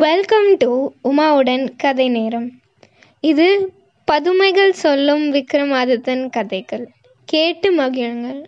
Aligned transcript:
Welcome 0.00 0.56
to 0.56 0.68
உமாவுடன் 1.04 1.76
கதை 1.76 2.08
நேரம். 2.08 2.46
இது 3.20 3.46
பதுமைகள் 4.04 4.72
சொல்லும் 4.72 5.24
விக்ரமாதித்தன் 5.34 6.22
கதைகள். 6.30 6.84
கேட்டு 7.24 7.68
மகிழுங்கள். 7.76 8.44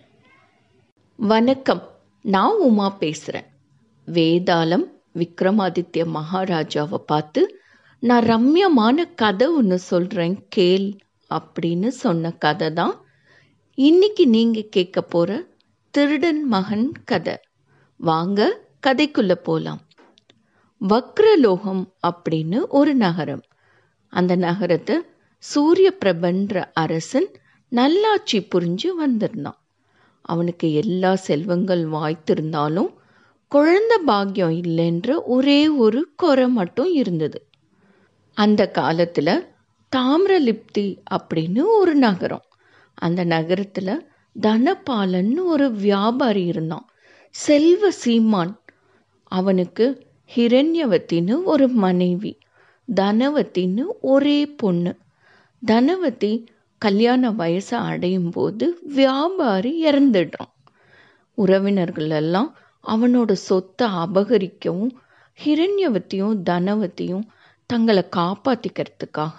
வணக்கம். 1.16 1.82
நான் 2.22 2.56
உமா 2.58 2.88
பேசுகிறேன் 2.90 3.48
வேதாளம் 4.08 4.86
விக்ரமாதித்ய 5.14 6.04
மகாராஜாவை 6.18 6.94
பார்த்து 6.94 7.60
நான் 7.98 8.24
ரம்யமான 8.24 9.04
கதை 9.14 9.48
ஒன்று 9.48 9.78
சொல்கிறேன் 9.78 10.46
கேள் 10.48 10.88
அப்படின்னு 11.30 11.88
சொன்ன 12.02 12.34
கதை 12.46 12.72
தான் 12.72 12.96
இன்னைக்கு 13.74 14.26
நீங்கள் 14.28 14.68
கேட்க 14.68 15.00
போகிற 15.02 15.44
திருடன் 15.90 16.44
மகன் 16.44 16.92
கதை. 17.04 17.38
வாங்க 17.96 18.60
கதைக்குள்ளே 18.86 19.34
போகலாம் 19.34 19.82
வக்ரலோகம் 20.88 21.92
அப்படின்னு 22.06 22.66
ஒரு 22.68 22.94
நகரம். 22.94 23.42
அந்த 24.08 24.36
நகரத்தை 24.36 25.02
சூரிய 25.38 25.96
பிரபன்ற 26.04 26.64
அரசன் 26.72 27.28
நல்லாட்சி 27.68 28.48
புரிஞ்சு 28.54 28.88
வந்திருந்தான். 28.96 29.60
அவனுக்கு 30.20 30.72
எல்லா 30.72 31.14
செல்வங்கள் 31.14 31.84
வாய்த்திருந்தாலும் 31.88 32.94
குழந்த 33.50 33.98
பாக்கியம் 34.06 34.50
இல்லைன்ற 34.50 35.22
ஒரே 35.24 35.68
ஒரு 35.68 36.08
குறை 36.16 36.48
மட்டும் 36.48 36.92
இருந்தது. 36.92 37.46
அந்த 38.34 38.70
காலத்தில் 38.70 39.46
தாமிரலிப்தி 39.96 40.98
அப்படின்னு 41.14 41.62
ஒரு 41.66 41.94
நகரம். 41.94 42.44
அந்த 42.94 43.24
நகரத்தில் 43.24 44.10
தனபாலன்னு 44.42 45.44
ஒரு 45.44 45.72
வியாபாரி 45.72 46.44
இருந்தான். 46.44 46.88
செல்வ 47.30 47.90
சீமான். 47.90 48.60
அவனுக்கு 49.22 50.10
ஹிரண்யவத்தின்னு 50.32 51.34
ஒரு 51.44 51.68
மனைவி 51.82 52.32
தனவத்தின்னு 52.88 53.84
ஒரே 54.12 54.38
பொண்ணு. 54.54 54.92
தனவதி 55.62 56.32
கல்யாண 56.82 57.30
வயசை 57.30 57.76
அடையும் 57.90 58.30
போது 58.30 58.66
வியாபாரி 58.94 59.72
இறந்துடுறான் 59.84 60.52
உறவினர்கள் 61.38 62.10
எல்லாம் 62.10 62.50
அவனோட 62.84 63.32
சொத்தை 63.48 63.88
அபகரிக்கவும் 64.04 64.92
ஹிரண்யவத்தியும் 65.38 66.36
தனவத்தியும் 66.50 67.26
தங்களை 67.70 68.04
காப்பாற்றிக்கிறதுக்காக 68.16 69.38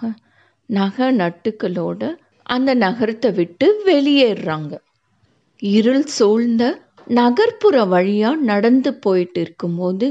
நகை 0.68 1.08
நட்டுக்களோட 1.16 2.02
அந்த 2.46 2.70
நகரத்தை 2.74 3.30
விட்டு 3.32 3.66
வெளியேறாங்க. 3.86 4.72
இருள் 5.62 6.04
சூழ்ந்த 6.16 6.64
நகர்ப்புற 7.10 7.76
வழியா 7.84 8.30
நடந்து 8.42 8.90
போயிட்டு 8.94 9.40
இருக்கும்போது 9.40 10.06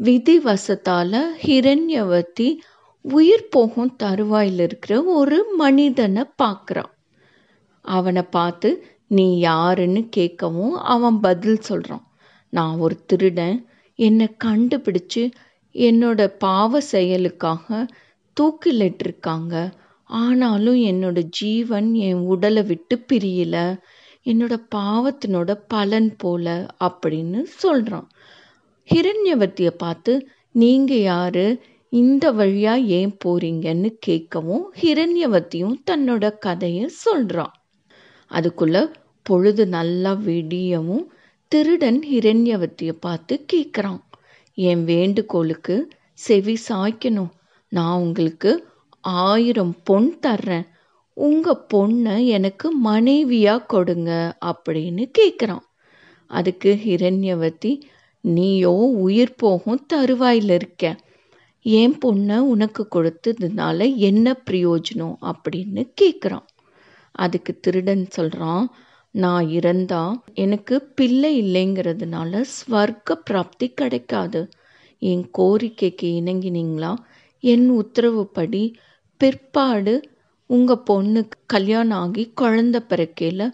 விதிவசத்தால 0.00 1.20
ஹிரண்யவதி 1.42 2.48
உயிர் 3.04 3.48
போகும் 3.48 3.96
தருவாயில் 3.96 4.58
இருக்கிற 4.58 5.04
ஒரு 5.12 5.38
மனிதனை 5.56 6.24
பார்க்குறான். 6.42 6.92
அவனை 7.84 8.22
பார்த்து 8.22 8.70
நீ 9.06 9.38
யாருன்னு 9.38 10.00
கேட்கவும் 10.16 10.74
அவன் 10.94 11.18
பதில் 11.20 11.60
சொல்கிறான் 11.60 12.04
நான் 12.52 12.76
ஒரு 12.78 12.96
திருடன். 13.04 13.58
என்னை 13.98 14.26
கண்டுபிடிச்சு 14.44 15.22
என்னோட 15.74 16.20
பாவ 16.38 16.80
செயலுக்காக 16.80 17.86
தூக்கிலிட்டிருக்காங்க. 18.36 19.54
ஆனாலும் 20.10 20.78
என்னோட 20.90 21.18
ஜீவன் 21.30 21.88
என் 21.94 22.22
உடலை 22.26 22.62
விட்டு 22.62 22.96
பிரியல. 23.08 23.56
என்னோட 24.26 24.54
பாவத்தினோட 24.74 25.50
பலன் 25.68 26.10
போல 26.16 26.46
அப்படின்னு 26.84 27.40
சொல்கிறான் 27.42 28.08
ஹிரண்யவத்தியை 28.90 29.72
பார்த்து 29.76 30.12
நீங்கள் 30.54 31.02
யாரு? 31.02 31.46
இந்த 31.92 32.32
வழியா 32.32 32.74
ஏன் 32.84 33.12
போறீங்கன்னு 33.24 33.90
கேட்கவும் 34.06 34.64
ஹிரண்யவர்த்தியும் 34.80 35.76
தன்னோட 35.90 36.38
கதையை 36.38 36.86
சொல்கிறான் 36.88 37.54
அதுக்குள்ள 38.30 38.78
பொழுது 39.22 39.66
நல்லா 39.66 40.12
விடியவும் 40.26 41.04
திருடன் 41.52 42.00
ஹிரண்யவத்தியை 42.10 42.94
பார்த்து 43.00 43.34
கேட்குறான். 43.52 44.00
என் 44.58 44.84
வேண்டுகோளுக்கு 44.84 45.76
செவி 46.12 46.56
சாய்க்கணும். 46.68 47.30
நான் 47.72 48.00
உங்களுக்கு 48.00 48.50
ஆயிரம் 49.00 49.74
பொன் 49.84 50.10
தர்றேன். 50.26 50.66
உங்கள் 51.16 51.64
பொண்ணை 51.74 52.16
எனக்கு 52.26 52.66
மனைவியாக 52.72 53.66
கொடுங்க 53.66 54.10
அப்படின்னு 54.46 55.04
கேட்குறான். 55.18 55.64
அதுக்கு 56.30 56.70
ஹிரண்யவர்த்தி 56.84 57.72
நீயோ 58.24 58.72
உயிர் 58.98 59.34
போகும் 59.34 59.84
தருவாயில் 59.86 60.50
இருக்க. 60.50 60.96
என் 61.62 61.96
பொண்ணை 62.04 62.36
உனக்கு 62.36 62.88
கொடுத்ததுனால 62.94 63.96
என்ன 63.96 64.36
பிரயோஜனம் 64.50 65.16
அப்படின்னு 65.22 65.82
கேட்குறான் 66.00 66.46
அதுக்கு 67.12 67.60
திருடன் 67.60 68.04
சொல்கிறான் 68.08 68.66
நான் 69.14 69.46
இறந்தா 69.46 70.02
எனக்கு 70.34 70.82
பிள்ளை 70.82 71.30
இல்லைங்கிறதுனால 71.42 72.44
ஸ்வர்க்க 72.54 73.14
பிராப்தி 73.24 73.68
கிடைக்காது. 73.68 74.48
என் 75.02 75.30
கோரிக்கைக்கு 75.38 76.08
இணங்கினீங்களா? 76.20 76.94
என் 77.44 77.70
உத்தரவுப்படி 77.70 78.74
பிற்பாடு 79.20 80.02
உங்கள் 80.50 80.84
பொண்ணுக்கு 80.90 81.38
கல்யாணம் 81.46 81.98
ஆகி 81.98 82.32
குழந்த 82.40 82.76
பிறக்கையில் 82.88 83.46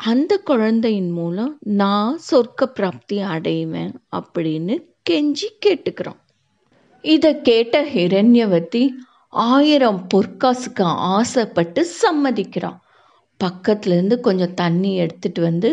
அந்த 0.00 0.38
குழந்தையின் 0.38 1.10
மூலம் 1.10 1.58
நான் 1.60 2.18
சொர்க்க 2.30 2.64
பிராப்தி 2.64 3.20
அடைவேன் 3.20 3.92
அப்படின்னு 4.16 4.74
கெஞ்சி 5.10 5.48
கேட்டுக்கிறான் 5.66 6.20
இதை 7.04 7.40
கேட்ட 7.40 7.82
ஹிரண்யவதி 7.84 8.88
ஆயிரம் 9.28 10.06
பொற்காசுக்கு 10.14 10.82
ஆசைப்பட்டு 10.82 11.86
சம்மதிக்கிறான். 12.02 12.78
பக்கத்துலேருந்து 13.40 14.20
கொஞ்சம் 14.20 14.54
தண்ணி 14.54 14.96
எடுத்துட்டு 14.96 15.42
வந்து 15.42 15.70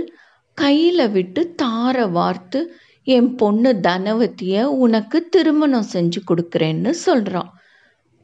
கையில் 0.58 1.10
விட்டு 1.10 1.54
தாரை 1.56 2.06
வார்த்து 2.08 2.60
என் 3.08 3.36
பொண்ணு 3.36 3.74
தனவதியை 3.74 4.64
உனக்கு 4.64 5.30
திருமணம் 5.30 5.92
செஞ்சு 5.94 6.20
கொடுக்குறேன்னு 6.28 6.90
சொல்கிறான் 6.90 7.52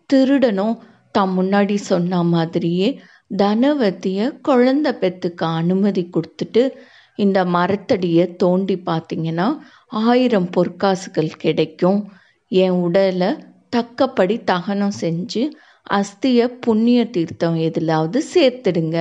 திருடனும் 0.09 0.75
தான் 1.11 1.37
முன்னாடி 1.37 1.75
சொன்ன 1.75 2.23
மாதிரியே 2.23 2.89
தனவதியை 3.31 4.25
குழந்த 4.47 4.87
பெத்துக்க 5.01 5.41
அனுமதி 5.61 6.03
கொடுத்துட்டு 6.15 6.63
இந்த 7.19 7.39
மரத்தடியை 7.45 8.25
தோண்டி 8.35 8.75
பார்த்தீங்கன்னா 8.85 9.47
ஆயிரம் 10.03 10.49
பொற்காசுகள் 10.55 11.31
கிடைக்கும். 11.37 11.99
என் 12.51 12.77
உடலை 12.85 13.31
தக்கப்படி 13.75 14.35
தகனம் 14.43 14.95
செஞ்சு 15.01 15.43
அஸ்தியை 15.87 16.45
புண்ணிய 16.65 16.99
தீர்த்தம் 17.05 17.57
எதிலாவது 17.67 18.19
சேர்த்துடுங்க. 18.33 18.97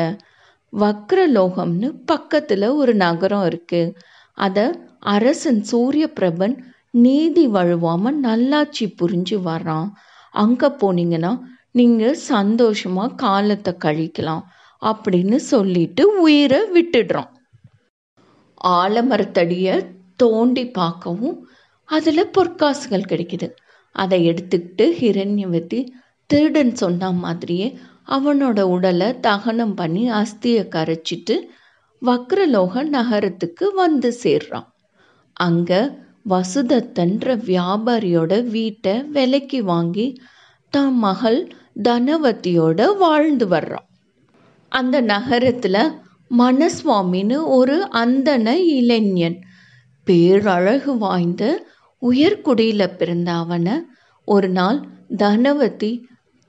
வக்ரலோகம்னு 0.72 1.89
பக்கத்தில் 2.05 2.69
ஒரு 2.81 2.93
நகரம் 3.05 3.45
இருக்குது 3.50 3.95
அதை 4.39 4.66
அரசன் 5.15 5.62
சூரிய 5.62 6.06
பிரபன் 6.19 6.56
நீதி 7.05 7.45
வழுவாமல் 7.47 8.19
நல்லாட்சி 8.27 8.87
புரிஞ்சு 9.00 9.37
வர்றான். 9.50 9.89
அங்கே 10.34 10.69
போனீங்கன்னா 10.83 11.33
நீங்கள் 11.78 12.22
சந்தோஷமாக 12.31 13.16
காலத்தை 13.25 13.72
கழிக்கலாம் 13.84 14.44
அப்படின்னு 14.83 15.39
சொல்லிட்டு 15.53 16.03
உயிரை 16.25 16.61
விட்டுடுறோம். 16.75 17.31
ஆலமரத்தடியை 18.78 19.77
தோண்டி 20.22 20.65
பார்க்கவும் 20.78 21.37
அதில் 21.89 22.33
பொற்காசுகள் 22.37 23.11
கிடைக்குது. 23.11 23.49
அதை 23.94 24.19
எடுத்துக்கிட்டு 24.31 24.84
ஹிரண்யவதி 25.00 25.81
திருடன் 26.31 26.72
சொன்ன 26.75 27.11
மாதிரியே 27.22 27.69
அவனோட 28.16 28.59
உடலை 28.75 29.09
தகனம் 29.21 29.75
பண்ணி 29.75 30.03
அஸ்தியை 30.21 30.65
கரைச்சிட்டு 30.75 31.34
வக்ரலோக 32.03 32.83
நகரத்துக்கு 32.97 33.66
வந்து 33.75 34.10
சேர்றான். 34.24 34.69
அங்கே 35.36 35.81
வசுதத்தன்ற 36.31 37.34
வியாபாரியோட 37.51 38.33
வீட்டை 38.54 38.95
விலைக்கு 39.15 39.60
வாங்கி 39.72 40.07
தான் 40.72 40.97
மகள் 41.04 41.41
தனவதியோட 41.78 42.80
வாழ்ந்து 42.98 43.47
வர்றான் 43.47 43.86
அந்த 44.72 44.97
நகரத்தில் 45.10 45.83
மனசுவாமின்னு 46.30 47.36
ஒரு 47.51 47.77
அந்தன 47.95 48.54
இளைஞன் 48.72 49.39
பேரழகு 50.07 50.92
வாய்ந்த 50.98 51.45
உயர்குடியில் 52.03 52.95
பிறந்த 52.97 53.30
அவனை 53.34 53.77
ஒரு 54.28 54.48
நாள் 54.48 54.78
தனவதி 55.16 55.92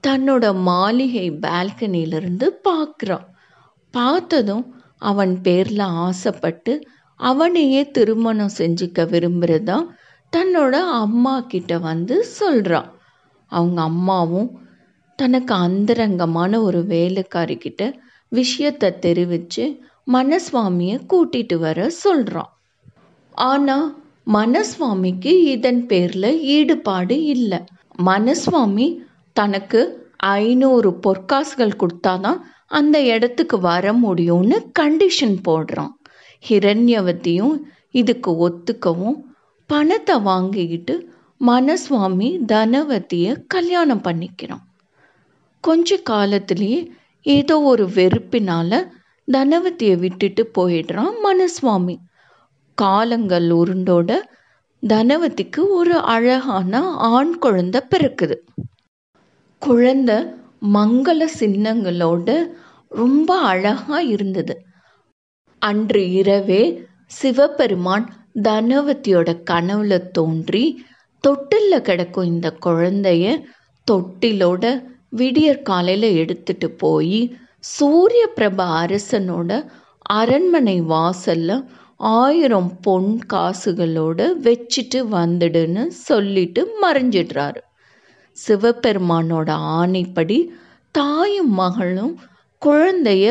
தன்னோட 0.04 0.46
மாளிகை 0.64 1.28
பால்கனியிலிருந்து 1.40 2.48
பார்க்குறான் 2.64 3.26
பார்த்ததும் 3.94 4.66
அவன் 5.02 5.34
பேரில் 5.42 5.86
ஆசைப்பட்டு 6.00 6.74
அவனையே 7.20 7.82
திருமணம் 7.92 8.58
செஞ்சுக்க 8.58 9.06
விரும்புகிறதா 9.10 9.78
தன்னோட 10.34 10.76
அம்மா 10.98 11.36
கிட்ட 11.48 11.78
வந்து 11.80 12.16
சொல்கிறான் 12.32 12.90
அவங்க 13.52 13.80
அம்மாவும் 13.82 14.50
தனக்கு 15.20 15.54
அந்தரங்கமான 15.68 16.52
ஒரு 16.62 16.80
வேலைக்காரிக்கிட்ட 16.94 17.84
விஷயத்தை 18.32 18.90
தெரிவித்து 19.00 19.64
மனசுவாமியை 20.08 20.98
கூட்டிட்டு 21.12 21.56
வர 21.58 21.90
சொல்கிறான் 22.04 22.52
ஆனால் 23.48 23.88
மனசுவாமிக்கு 24.28 25.32
இதன் 25.54 25.82
பேரில் 25.86 26.32
ஈடுபாடு 26.56 27.16
இல்லை. 27.36 27.60
மனசுவாமி 28.10 28.88
தனக்கு 29.36 29.82
ஐநூறு 30.40 30.90
பொற்காசுகள் 31.04 31.80
கொடுத்தாதான் 31.82 32.40
அந்த 32.72 32.98
இடத்துக்கு 33.14 33.58
வர 33.62 33.94
முடியும்னு 34.04 34.58
கண்டிஷன் 34.80 35.38
போடுறான். 35.48 35.94
ஹிரண்யவதியும் 36.44 37.56
இதுக்கு 37.92 38.32
ஒத்துக்கவும் 38.48 39.18
பணத்தை 39.70 40.16
வாங்கிக்கிட்டு 40.22 40.96
மனசுவாமி 41.42 42.30
தனவதியை 42.52 43.34
கல்யாணம் 43.48 44.04
பண்ணிக்கிறான். 44.04 44.64
கொஞ்ச 45.64 45.98
காலத்திலேயே 45.98 46.80
ஏதோ 47.26 47.62
ஒரு 47.62 47.86
வெறுப்பினால 47.86 48.72
தனவதியை 49.28 49.96
விட்டுட்டு 49.98 50.44
போயிடுறான் 50.58 51.16
மனசுவாமி. 51.24 51.96
காலங்கள் 52.78 53.48
உருண்டோட 53.52 54.12
தனவதிக்கு 54.84 55.62
ஒரு 55.70 55.96
அழகான 55.98 56.74
ஆண் 56.90 57.34
குழந்தை 57.38 57.82
பிறக்குது. 57.90 58.36
குழந்தை 59.62 60.18
மங்கள 60.74 61.28
சின்னங்களோட 61.40 62.30
ரொம்ப 62.92 63.38
அழகா 63.42 64.00
இருந்தது. 64.00 64.56
அன்று 65.62 66.12
இரவே 66.12 66.62
சிவபெருமான் 67.06 68.06
தனவதியோட 68.44 69.30
கனவுல 69.52 69.98
தோன்றி 70.12 70.64
தொட்டில்ல 71.24 71.82
கிடக்கும் 71.82 72.26
இந்த 72.26 72.48
குழந்தைய 72.66 73.26
தொட்டிலோட 73.88 74.64
விடியற் 75.14 75.62
காலையில் 75.62 76.16
எடுத்துட்டு 76.16 76.68
போய் 76.72 77.20
சூரிய 77.60 78.28
பிரப 78.28 78.86
அரசனோட 78.86 79.52
அரண்மனை 80.10 80.82
வாசல்ல 80.82 81.52
ஆயிரம் 81.96 82.72
பொன் 82.82 83.20
காசுகளோட 83.34 84.20
வச்சுட்டு 84.44 85.00
வந்துடுன்னு 85.12 85.84
சொல்லிட்டு 85.88 86.62
மறைஞ்சிடுறாரு. 86.82 87.62
சிவபெருமானோட 88.38 89.50
ஆணைப்படி 89.78 90.38
தாயும் 90.96 91.54
மகளும் 91.54 92.14
குழந்தைய 92.62 93.26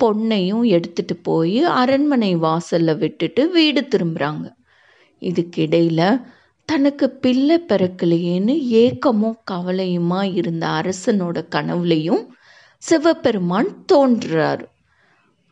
பொண்ணையும் 0.00 0.66
எடுத்துட்டு 0.66 1.16
போய் 1.16 1.62
அரண்மனை 1.62 2.36
வாசல்ல 2.36 2.96
விட்டுட்டு 2.98 3.50
வீடு 3.50 3.80
திரும்புறாங்க. 3.90 4.44
இதுக்கிடையில 5.22 6.00
தனக்கு 6.70 7.10
பிள்ளை 7.10 7.64
பிறக்கலையேன்னு 7.68 8.58
ஏக்கமும் 8.60 9.38
கவலையுமா 9.50 10.34
இருந்த 10.34 10.66
அரசனோட 10.66 11.44
கனவுலையும் 11.50 12.26
சிவபெருமான் 12.78 13.84
தோன்றுறார். 13.92 14.64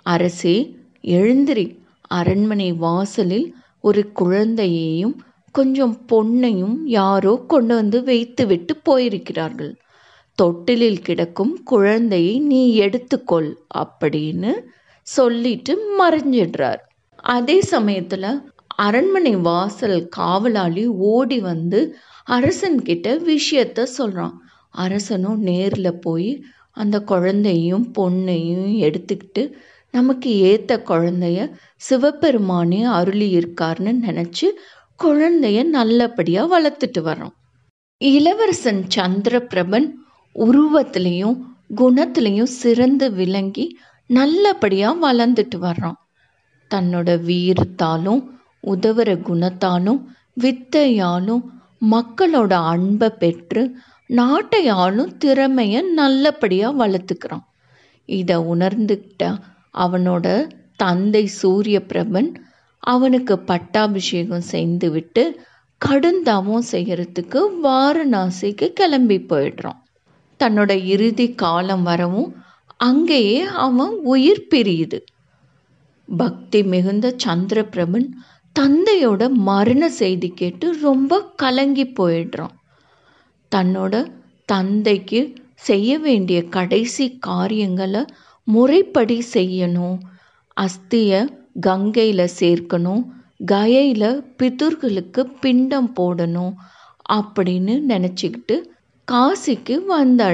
அரசே 0.02 0.76
எழுந்திரி. 1.02 1.78
அரண்மனை 2.08 2.72
வாசலில் 2.72 3.54
ஒரு 3.80 4.12
குழந்தையையும் 4.12 5.22
கொஞ்சம் 5.52 5.96
பொண்ணையும் 6.12 6.76
யாரோ 6.84 7.44
கொண்டு 7.48 7.74
வந்து 7.74 8.04
வைத்துவிட்டு 8.04 8.76
போயிருக்கிறார்கள். 8.88 9.74
தொட்டிலில் 10.34 11.00
கிடக்கும் 11.00 11.62
குழந்தையை 11.62 12.40
நீ 12.40 12.80
எடுத்துக்கொள் 12.80 13.54
அப்படின்னு 13.78 14.54
சொல்லிட்டு 15.02 15.80
மறைஞ்சிடுறார். 15.98 16.80
அதே 17.16 17.60
சமயத்தில் 17.60 18.52
அரண்மனை 18.78 19.36
வாசல் 19.36 20.08
காவலாளி 20.16 20.86
ஓடி 20.86 21.38
வந்து 21.40 21.80
அரசன் 22.24 22.82
கிட்ட 22.82 23.14
விஷயத்த 23.18 23.86
சொல்றான். 23.98 24.34
அரசனும் 24.70 25.40
நேரில் 25.40 25.98
போய் 26.00 26.30
அந்த 26.72 26.96
குழந்தையும் 27.00 27.86
பொண்ணையும் 27.98 28.76
எடுத்துக்கிட்டு 28.78 29.52
நமக்கு 29.90 30.30
ஏத்த 30.42 30.72
குழந்தைய 30.90 31.38
சிவபெருமானே 31.76 32.80
அருளி 32.84 33.28
இருக்காருன்னு 33.38 33.94
நினைச்சு 34.08 34.48
குழந்தைய 35.02 35.64
நல்லபடியா 35.64 36.42
வளர்த்துட்டு 36.52 37.00
வரோம் 37.00 37.34
இளவரசன் 38.00 38.82
சந்திரபிரபன் 38.96 39.88
உருவத்திலையும் 40.36 41.36
குணத்திலையும் 41.76 42.54
சிறந்து 42.62 43.06
விளங்கி 43.12 43.64
நல்லபடியா 44.10 44.90
வளர்ந்துட்டு 45.02 45.56
வர்றான். 45.62 45.98
தன்னோட 46.70 47.08
வீரத்தாலும் 47.28 48.20
உதவுற 48.66 49.10
குணத்தாலும் 49.22 50.00
வித்தையாலும் 50.40 51.44
மக்களோட 51.90 52.52
அன்பை 52.52 53.10
பெற்று 53.10 53.62
நாட்டையாலும் 54.10 55.16
திறமையை 55.16 55.82
திறமைய 55.82 55.92
நல்லபடியா 55.92 56.72
வளர்த்துக்கிறான். 56.72 57.44
இதை 58.04 58.36
உணர்ந்துக்கிட்ட 58.36 59.36
அவனோட 59.78 60.26
தந்தை 60.76 61.26
சூரிய 61.26 61.78
பிரபன் 61.88 62.34
அவனுக்கு 62.78 63.38
பட்டாபிஷேகம் 63.38 64.40
செய்து 64.40 64.90
விட்டு 64.90 65.40
கடுந்தாவும் 65.80 66.64
செய்யறதுக்கு 66.72 67.40
வாரணாசிக்கு 67.62 68.66
கிளம்பி 68.68 69.18
போயிடுறான். 69.18 69.80
தன்னோட 70.40 70.84
இறுதி 70.84 71.34
காலம் 71.34 71.82
வரவும் 71.82 72.36
அங்கேயே 72.76 73.40
அவன் 73.40 73.94
உயிர் 74.04 74.46
பிரியுது. 74.50 74.98
பக்தி 76.08 76.62
மிகுந்த 76.62 77.16
சந்திரபிரபன் 77.24 78.08
தந்தையோட 78.58 79.28
மரண 79.28 79.88
செய்தி 79.88 80.28
கேட்டு 80.30 80.76
ரொம்ப 80.80 81.20
கலங்கி 81.36 81.84
போயிடுறான். 81.84 82.54
தன்னோட 83.52 83.94
தந்தைக்கு 84.44 85.20
செய்ய 85.54 85.98
வேண்டிய 85.98 86.44
கடைசி 86.48 87.18
காரியங்களை 87.18 88.04
முறைப்படி 88.44 89.22
செய்யணும். 89.34 89.98
அஸ்தியை 90.56 91.20
கங்கையில் 91.60 92.34
சேர்க்கணும். 92.40 93.02
கயையில் 93.46 94.10
பிதுர்களுக்கு 94.38 95.22
பிண்டம் 95.40 95.90
போடணும் 95.96 96.54
அப்படின்னு 97.12 97.76
நினச்சிக்கிட்டு 97.88 98.56
காசிக்கு 99.08 99.84
வந்து 99.84 100.24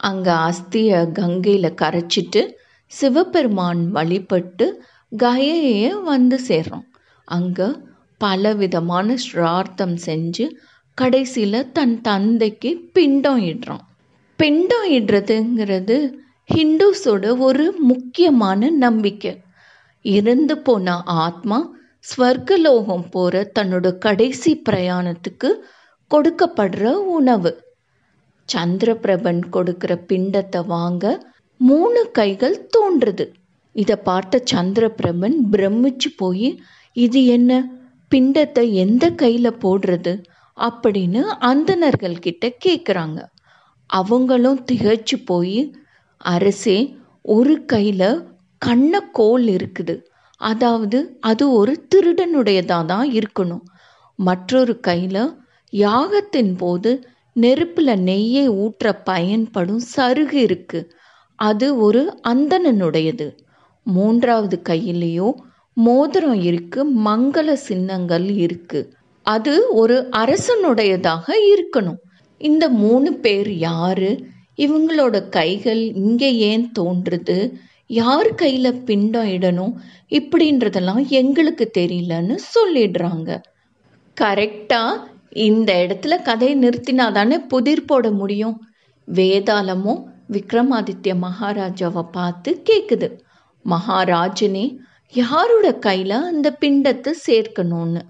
அங்கே 0.00 0.30
அஸ்தியை 0.30 1.12
கங்கையில் 1.12 1.74
கரைச்சிட்டு 1.74 2.42
சிவபெருமான் 2.92 3.90
வழிபட்டு 3.90 4.66
கயையை 5.12 5.90
வந்து 6.02 6.38
சேர்றோம் 6.48 6.89
அங்கே 7.30 7.68
பலவிதமான 8.20 9.14
ஸ்ரார்த்தம் 9.26 9.96
செஞ்சு 10.06 10.46
கடைசியில் 10.98 11.70
தன் 11.72 11.94
தந்தைக்கு 12.00 12.70
பிண்டம் 12.92 13.42
இடுறான். 13.42 13.84
பிண்டம் 14.38 14.88
இடுறதுங்கிறது 14.90 15.96
ஹிந்துஸோட 16.48 17.24
ஒரு 17.38 17.66
முக்கியமான 17.82 18.70
நம்பிக்கை. 18.84 19.32
இறந்து 20.04 20.54
போன 20.58 20.96
ஆத்மா 21.24 21.58
ஸ்வர்கலோகம் 22.04 23.06
போகிற 23.10 23.42
தன்னோட 23.58 23.88
கடைசி 23.98 24.52
பிரயாணத்துக்கு 24.68 25.50
கொடுக்கப்படுற 26.10 26.92
உணவு. 27.16 27.52
சந்திரபிரபன் 28.48 29.42
கொடுக்கிற 29.48 29.92
பிண்டத்தை 30.08 30.60
வாங்க 30.66 31.04
மூணு 31.60 32.00
கைகள் 32.12 32.56
தோன்றுது. 32.76 33.26
இதை 33.76 33.96
பார்த்த 34.08 34.42
சந்திரபிரபன் 34.52 35.36
பிரமிச்சு 35.52 36.08
போய் 36.16 36.48
இது 36.96 37.20
என்ன? 37.26 37.50
பிண்டத்தை 38.12 38.64
எந்த 38.84 39.04
கையில 39.22 39.48
போடுறது? 39.64 40.12
அப்படின்னு 40.56 41.20
அந்தணர்கள் 41.40 42.16
கிட்ட 42.18 42.46
கேட்குறாங்க 42.64 43.18
அவங்களும் 43.90 44.58
திகைச்சு 44.72 45.16
போய் 45.24 45.60
அரசே 46.20 46.78
ஒரு 47.24 47.54
கையில் 47.64 48.10
கண்ணக்கோல் 48.62 49.46
இருக்குது. 49.56 49.94
அதாவது 50.40 50.98
அது 51.20 51.44
ஒரு 51.52 51.72
திருடனுடையதாக 51.94 52.84
தான் 52.84 53.08
இருக்கணும். 53.10 53.64
மற்றொரு 54.18 54.74
கையில் 54.80 55.22
யாகத்தின் 55.72 56.52
போது 56.56 56.90
நெருப்பில் 57.36 57.92
நெய்யை 58.00 58.46
ஊற்ற 58.62 58.92
பயன்படும் 59.04 59.82
சருகு 59.96 60.38
இருக்குது 60.46 60.88
அது 61.38 61.66
ஒரு 61.78 62.02
அந்தணனுடையது. 62.28 63.28
மூன்றாவது 63.86 64.56
கையிலேயோ 64.68 65.28
மோதிரம் 65.84 66.40
இருக்கு 66.42 66.80
மங்கள 67.04 67.52
சின்னங்கள் 67.52 68.26
இருக்கு. 68.36 68.80
அது 69.26 69.52
ஒரு 69.72 69.96
அரசனுடையதாக 70.16 71.26
இருக்கணும். 71.52 72.00
இந்த 72.38 72.64
மூணு 72.68 73.10
பேர் 73.14 73.50
யாரு? 73.58 74.10
இவங்களோட 74.56 75.28
கைகள் 75.28 75.82
இங்கே 75.94 76.30
ஏன் 76.36 76.72
தோன்றுது? 76.78 77.38
யார் 77.90 78.30
கையில் 78.34 78.82
பிண்டம் 78.82 79.28
இடணும்? 79.28 79.72
இப்படின்றதெல்லாம் 80.10 81.02
எங்களுக்கு 81.08 81.66
தெரியலன்னு 81.78 82.36
சொல்லிடுறாங்க. 82.54 83.30
கரெக்டாக 84.20 85.00
இந்த 85.42 85.70
இடத்துல 85.86 86.22
கதையை 86.22 86.54
நிறுத்தினா 86.58 87.12
தானே 87.12 87.38
புதிர் 87.38 87.84
போட 87.84 88.10
முடியும். 88.10 88.56
வேதாளமும் 89.08 90.02
விக்ரமாதித்ய 90.32 91.12
மகாராஜாவை 91.22 92.02
பார்த்து 92.12 92.50
கேட்குது 92.70 93.08
மகாராஜனே 93.64 94.64
யாரோட 95.12 95.66
கையில் 95.86 96.16
அந்த 96.30 96.48
பிண்டத்தை 96.60 97.12
சேர்க்கணும்னு? 97.26 98.02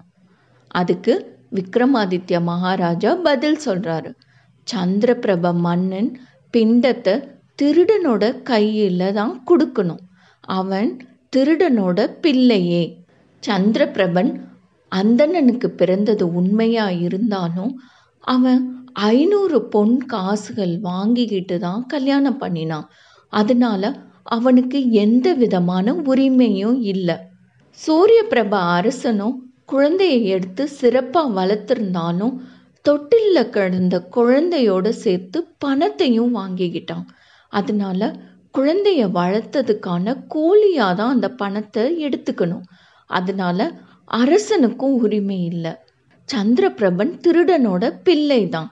அதுக்கு 0.71 1.13
விக்ரமாதித்ய 1.55 2.39
மகாராஜா 2.49 3.11
பதில் 3.27 3.57
சொல்கிறாரு 3.65 4.09
சந்திரபிரப 4.67 5.53
மன்னன் 5.65 6.09
பிண்டத்தை 6.53 7.15
திருடனோட 7.61 8.23
கையில் 8.41 9.05
தான் 9.13 9.33
கொடுக்கணும். 9.51 10.03
அவன் 10.57 10.91
திருடனோட 11.35 11.99
பிள்ளையே. 12.21 12.83
சந்திரபிரபன் 13.43 14.31
அந்தணனுக்கு 14.91 15.67
பிறந்தது 15.81 16.25
உண்மையா 16.33 16.87
இருந்தாலும் 17.05 17.73
அவன் 18.23 18.61
ஐநூறு 19.09 19.59
பொன் 19.73 19.97
காசுகள் 20.05 20.73
வாங்கிக்கிட்டு 20.81 21.57
தான் 21.59 21.83
கல்யாணம் 21.85 22.37
பண்ணினான். 22.37 22.87
அதனால 23.33 23.83
அவனுக்கு 24.23 24.91
எந்த 24.91 25.33
விதமான 25.33 25.93
உரிமையும் 25.93 26.77
இல்லை. 26.81 27.15
சூரிய 27.71 28.23
பிரப 28.23 28.57
அரசனும் 28.57 29.51
குழந்தையை 29.65 30.25
எடுத்து 30.25 30.67
சிறப்பாக 30.67 31.45
வளர்த்துருந்தாலும் 31.45 32.35
தொட்டில்ல 32.85 33.49
கிடந்த 33.49 34.07
குழந்தையோட 34.15 34.89
சேர்த்து 34.89 35.47
பணத்தையும் 35.57 36.35
வாங்கிக்கிட்டான். 36.35 37.05
அதனால 37.49 38.15
குழந்தைய 38.57 39.01
வளர்த்ததுக்கான 39.11 40.15
கூலியாக 40.27 40.95
தான் 40.95 41.13
அந்த 41.13 41.29
பணத்தை 41.31 42.05
எடுத்துக்கணும். 42.05 42.63
அதனால 43.05 43.71
அரசனுக்கும் 44.05 44.95
உரிமை 44.95 45.45
இல்லை. 45.45 45.71
சந்திரபிரபன் 46.29 47.13
திருடனோட 47.27 47.91
பிள்ளை 48.03 48.49
தான். 48.49 48.69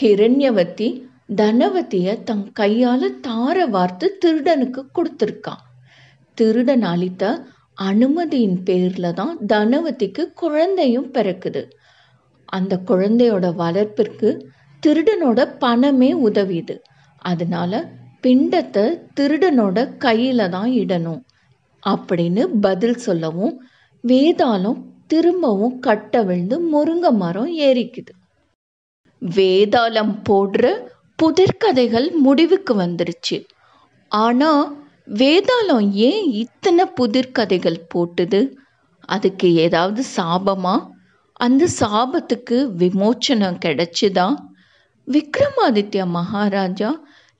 ஹிரண்யவதி 0.00 1.09
தனவதிய 1.30 2.22
தன் 2.22 2.46
கையால 2.60 3.02
தார 3.26 3.56
வார்த்து 3.68 4.06
திருடனுக்கு 4.24 4.82
கொடுத்துருக்கான். 4.94 5.62
திருடன் 6.38 6.82
அளித்த 6.82 7.24
அனுமதியின் 7.82 8.58
பேர்ல 8.66 9.12
தான் 9.12 9.36
தனவதிக்கு 9.46 10.22
குழந்தையும் 10.34 11.08
பிறக்குது. 11.12 11.62
அந்த 12.44 12.80
குழந்தையோட 12.86 13.46
வளர்ப்பிற்கு 13.54 14.28
திருடனோட 14.82 15.40
பணமே 15.58 16.10
உதவிது 16.28 16.76
அதனால 17.22 17.72
பிண்டத்தை 18.22 18.84
திருடனோட 19.20 19.78
கையில 19.98 20.48
தான் 20.48 20.70
இடணும் 20.82 21.20
அப்படின்னு 21.82 22.42
பதில் 22.60 22.98
சொல்லவும் 22.98 23.54
வேதாளம் 24.04 24.80
திரும்பவும் 25.06 25.78
கட்ட 25.78 26.22
விழுந்து 26.22 26.56
முருங்கை 26.72 27.10
மரம் 27.12 27.52
ஏறிக்குது. 27.58 28.12
வேதாளம் 29.22 30.12
போடுற 30.28 30.64
புதிர்கதைகள் 31.20 32.08
முடிவுக்கு 32.26 32.72
வந்துருச்சு. 32.74 33.38
ஆனால் 34.12 34.64
வேதாளம் 35.12 35.86
ஏன் 36.08 36.24
இத்தனை 36.34 36.84
புதிர்கதைகள் 37.00 37.78
போட்டுது? 37.94 38.40
அதுக்கு 39.08 39.48
ஏதாவது 39.64 40.02
சாபமா? 40.16 40.74
அந்த 41.40 41.64
சாபத்துக்கு 41.80 42.56
விமோச்சனம் 42.82 43.60
கிடைச்சுதா? 43.64 44.26
விக்ரமாதித்ய 45.08 46.02
மகாராஜா 46.18 46.90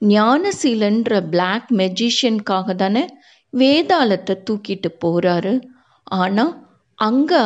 ஞானசீலன்ற 0.03 1.13
பிளாக் 1.33 1.69
மெஜிஷியனுக்காக 1.81 2.75
தானே 2.75 3.05
வேதாளத்தை 3.53 4.35
தூக்கிட்டு 4.47 4.91
போகிறாரு 5.05 5.53
ஆனால் 6.17 6.53
அங்கே 6.99 7.43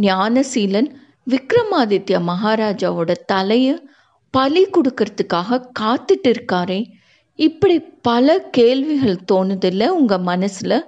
ஞானசீலன் 0.00 0.90
விக்ரமாதித்ய 1.26 2.16
மகாராஜாவோட 2.30 3.12
தலையை 3.26 3.74
பலி 4.32 4.66
கொடுக்கறதுக்காக 4.66 5.66
காத்துட்டு 5.80 6.28
இருக்காரே. 6.28 6.84
இப்படி 7.34 7.80
பல 7.80 8.40
கேள்விகள் 8.40 9.16
தோணுதில்ல 9.32 9.86
உங்க 9.86 10.18
மனசுல? 10.18 10.80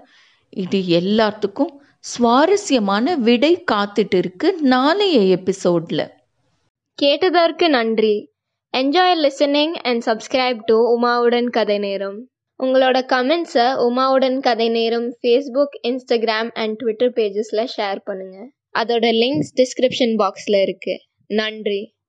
இது 0.49 0.79
எல்லாத்துக்கும் 0.79 1.73
சுவாரஸ்யமான 2.01 3.17
விடை 3.17 3.65
காத்துட்டு 3.73 4.15
இருக்கு 4.15 4.57
நாளைய 4.61 5.37
எபிசோட்ல. 5.37 6.09
கேட்டதற்கு 6.95 7.69
நன்றி. 7.69 8.33
Enjoy 8.77 9.31
listening 9.31 9.73
and 9.73 10.03
subscribe 10.07 10.59
to 10.65 11.03
உமாவுடன் 11.03 11.49
கதை 11.51 11.79
நேரம். 11.79 12.29
உங்களோட 12.63 12.99
கமெண்ட்ஸை 13.13 13.77
உமாவுடன் 13.89 14.41
கதை 14.41 14.69
நேரம் 14.69 15.17
ஃபேஸ்புக் 15.23 15.75
இன்ஸ்டாகிராம் 15.83 16.51
அண்ட் 16.53 16.77
ட்விட்டர் 16.77 17.13
பேஜஸில் 17.13 17.67
ஷேர் 17.77 17.99
பண்ணுங்கள் 18.07 18.49
அதோட 18.79 19.07
லிங்க்ஸ் 19.23 19.55
டிஸ்கிரிப்ஷன் 19.57 20.15
பாக்ஸில் 20.17 20.63
இருக்குது 20.63 21.03
நன்றி. 21.27 21.94